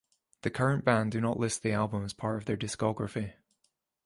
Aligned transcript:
The 0.41 0.49
current 0.49 0.83
band 0.83 1.11
do 1.11 1.21
not 1.21 1.39
list 1.39 1.61
the 1.61 1.73
album 1.73 2.03
as 2.03 2.11
part 2.11 2.37
of 2.37 2.45
their 2.45 2.57
discography. 2.57 3.33